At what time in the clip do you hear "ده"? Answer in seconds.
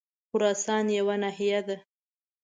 1.67-1.75